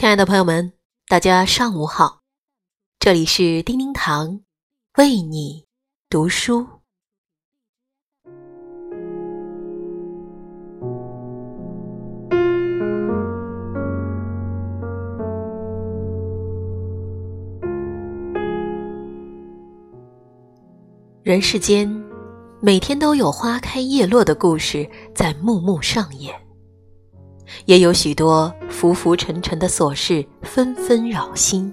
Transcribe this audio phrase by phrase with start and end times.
[0.00, 0.72] 亲爱的朋友们，
[1.08, 2.20] 大家上午好，
[3.00, 4.42] 这里是叮叮堂
[4.96, 5.64] 为你
[6.08, 6.64] 读书。
[21.24, 21.92] 人世间，
[22.60, 26.47] 每天都有花开叶落的故事在幕幕上演。
[27.66, 31.72] 也有许多浮浮沉沉的琐事纷纷扰心。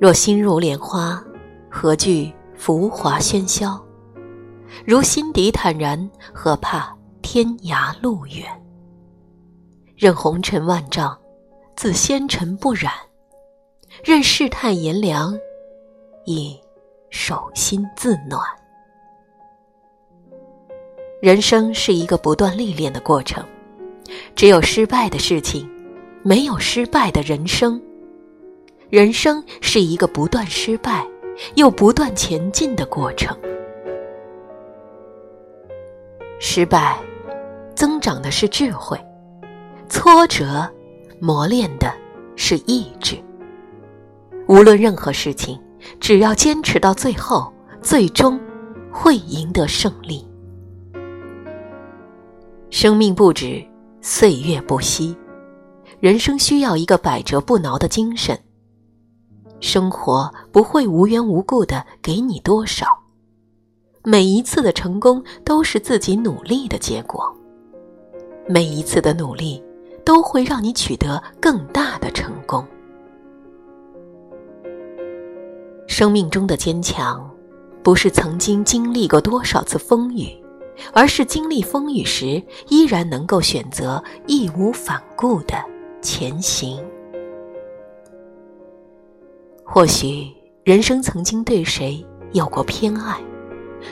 [0.00, 1.22] 若心如莲花，
[1.70, 3.80] 何惧浮华喧嚣？
[4.84, 8.44] 如心底坦然，何怕天涯路远？
[9.96, 11.16] 任红尘万丈，
[11.76, 12.90] 自纤尘不染；
[14.04, 15.38] 任世态炎凉，
[16.24, 16.58] 亦
[17.10, 18.40] 手心自暖。
[21.24, 23.42] 人生是一个不断历练的过程，
[24.36, 25.66] 只有失败的事情，
[26.22, 27.80] 没有失败的人生。
[28.90, 31.02] 人生是一个不断失败
[31.54, 33.34] 又不断前进的过程。
[36.38, 36.98] 失败，
[37.74, 38.94] 增长的是智慧；
[39.88, 40.70] 挫折，
[41.20, 41.90] 磨练的
[42.36, 43.16] 是意志。
[44.46, 45.58] 无论任何事情，
[45.98, 47.50] 只要坚持到最后，
[47.80, 48.38] 最终
[48.92, 50.22] 会赢得胜利。
[52.84, 53.64] 生命不止，
[54.02, 55.16] 岁月不息，
[56.00, 58.38] 人生需要一个百折不挠的精神。
[59.58, 62.86] 生活不会无缘无故的给你多少，
[64.02, 67.34] 每一次的成功都是自己努力的结果，
[68.46, 69.64] 每一次的努力
[70.04, 72.62] 都会让你取得更大的成功。
[75.86, 77.26] 生命中的坚强，
[77.82, 80.38] 不是曾经经历过多少次风雨。
[80.92, 85.54] 而是经历风雨时，依然能够选择义无反顾的
[86.00, 86.82] 前行。
[89.64, 90.30] 或许
[90.62, 93.18] 人生曾经对谁有过偏爱，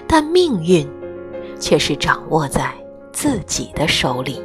[0.07, 0.89] 但命运
[1.59, 2.73] 却是掌握在
[3.13, 4.41] 自己的手里。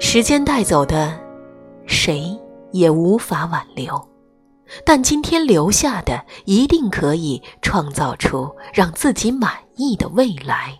[0.00, 1.12] 时间带走的，
[1.86, 2.34] 谁
[2.70, 4.00] 也无法挽留。
[4.84, 10.78] 但今天留下的，一定可以创造出让自己满意的未来。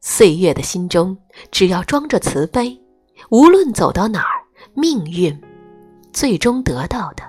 [0.00, 1.16] 岁月的心中，
[1.50, 2.80] 只要装着慈悲，
[3.30, 4.42] 无论走到哪儿，
[4.74, 5.40] 命运
[6.12, 7.22] 最终得到的，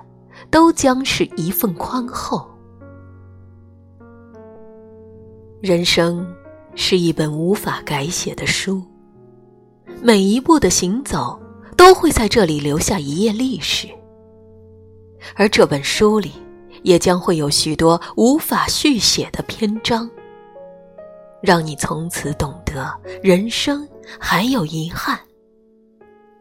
[0.50, 2.44] 都将是一份宽厚。
[5.62, 6.26] 人生
[6.74, 8.82] 是一本无法改写的书，
[10.02, 11.40] 每一步的行走，
[11.76, 13.88] 都会在这里留下一页历史。
[15.34, 16.32] 而这本书里，
[16.82, 20.08] 也将会有许多无法续写的篇章，
[21.40, 22.92] 让你从此懂得
[23.22, 23.88] 人生
[24.20, 25.18] 还有遗憾、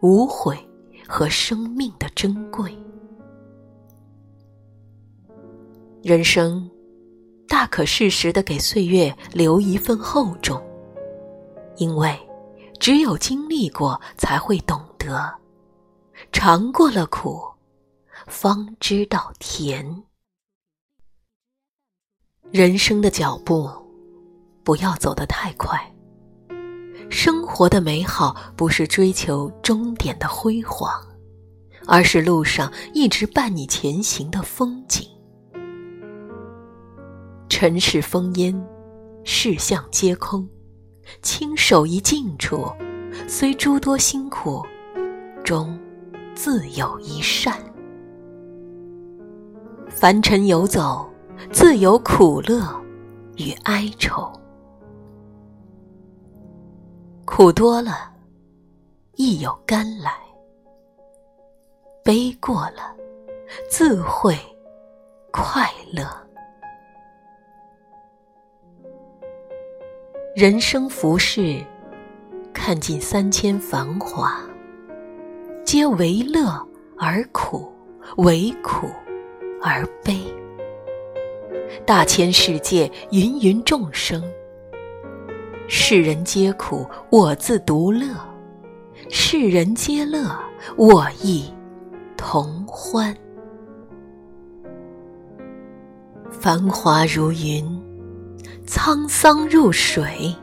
[0.02, 0.58] 无悔
[1.08, 2.76] 和生命的珍贵。
[6.02, 6.70] 人生
[7.48, 10.62] 大可适时的给岁月留一份厚重，
[11.78, 12.14] 因为
[12.80, 15.34] 只有经历过，才会懂得，
[16.34, 17.53] 尝过了苦。
[18.28, 20.04] 方知道甜。
[22.52, 23.70] 人生的脚步，
[24.64, 25.80] 不要走得太快。
[27.10, 31.02] 生活的美好，不是追求终点的辉煌，
[31.88, 35.08] 而是路上一直伴你前行的风景。
[37.50, 38.68] 尘世风烟，
[39.24, 40.48] 世相皆空，
[41.22, 42.72] 轻手一静处，
[43.28, 44.64] 虽诸多辛苦，
[45.44, 45.80] 终
[46.36, 47.73] 自有一善。
[50.04, 51.10] 凡尘游走，
[51.50, 52.62] 自有苦乐
[53.38, 54.30] 与哀愁。
[57.24, 58.12] 苦多了，
[59.16, 60.12] 亦有甘来；
[62.04, 62.94] 悲过了，
[63.70, 64.38] 自会
[65.32, 66.06] 快乐。
[70.36, 71.64] 人生浮世，
[72.54, 74.38] 看尽三千繁华，
[75.64, 76.50] 皆为乐
[76.98, 77.72] 而苦，
[78.18, 78.90] 为苦。
[79.66, 80.20] 而悲，
[81.86, 84.22] 大千世界，芸芸众生，
[85.70, 88.10] 世人皆苦，我自独乐；
[89.10, 90.38] 世人皆乐，
[90.76, 91.46] 我亦
[92.18, 93.16] 同欢。
[96.30, 97.66] 繁华如云，
[98.68, 100.36] 沧桑入水，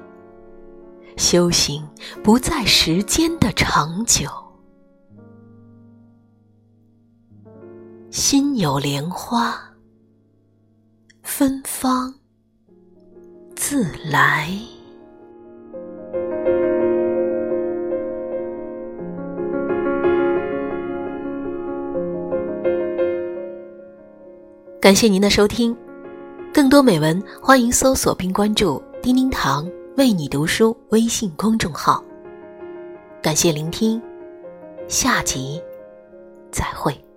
[1.18, 1.86] 修行
[2.22, 4.26] 不在时间的长久。
[8.10, 9.54] 心有莲花
[11.22, 12.12] 芬芳
[13.54, 14.50] 自来。
[24.80, 25.76] 感谢您的收听
[26.52, 32.02] 更多美文欢迎搜索并关注叮叮堂为你读书微信公众号。
[33.22, 34.02] 感谢聆听
[34.88, 35.62] 下集
[36.50, 37.09] 再会。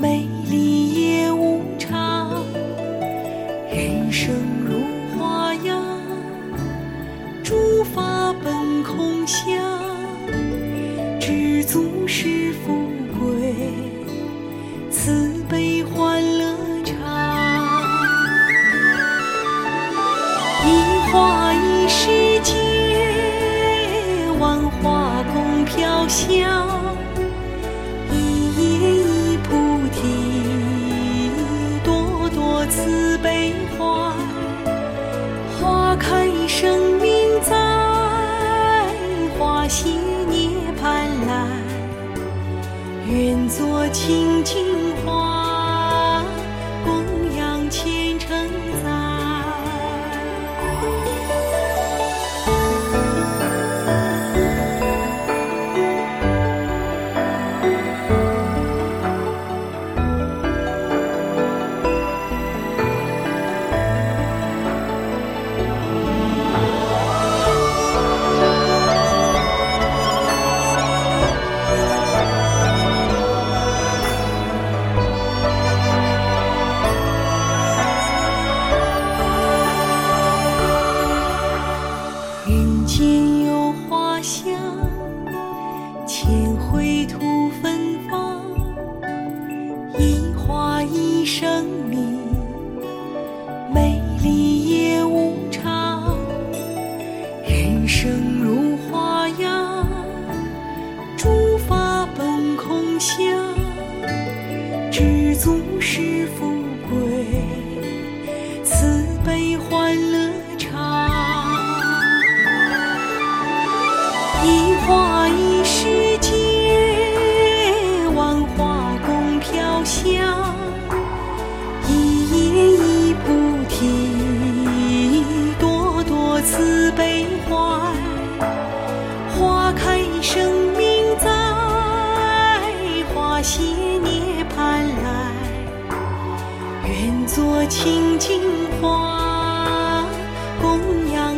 [0.00, 2.42] 美丽也无常。
[3.70, 4.80] 人生如
[5.18, 5.78] 花呀，
[7.44, 9.69] 诸法本空相。
[39.70, 39.90] 西
[40.28, 40.48] 涅
[40.82, 41.46] 槃来，
[43.06, 44.79] 愿做清净。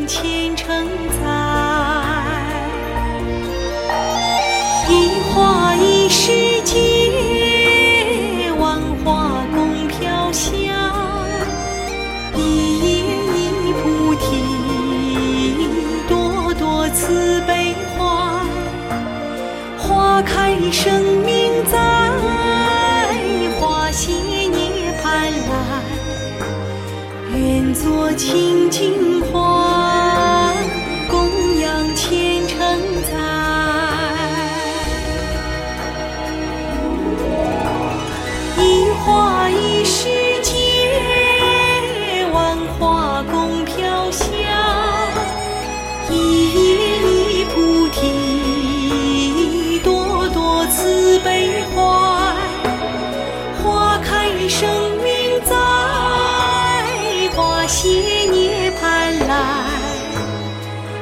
[0.03, 0.67] 养虔诚
[1.23, 1.25] 在。
[4.89, 4.91] 一
[5.31, 6.33] 花一世
[6.65, 10.51] 界，万花共飘香。
[12.37, 12.41] 一
[12.81, 12.87] 叶
[13.37, 14.27] 一菩提，
[16.09, 18.03] 朵朵慈悲怀。
[19.79, 21.79] 花开生命在，
[23.61, 25.53] 花谢涅槃来。
[27.35, 29.23] 愿做清净
[39.53, 40.09] 一世
[40.43, 40.53] 界，
[42.33, 44.27] 万花共飘香。
[46.11, 46.13] 一
[46.55, 46.59] 叶
[46.99, 51.83] 一菩提，朵朵慈悲怀。
[53.63, 54.69] 花开生
[55.03, 55.53] 命在。
[57.69, 57.89] 谢
[58.31, 58.83] 涅槃
[59.27, 59.33] 来，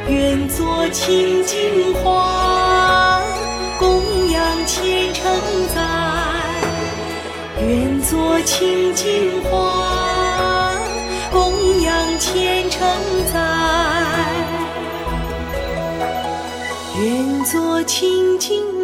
[0.08, 2.39] 愿做清净花，
[8.60, 10.76] 做清净花，
[11.32, 12.78] 供养虔诚
[13.32, 13.40] 在。
[17.00, 18.79] 愿做清净。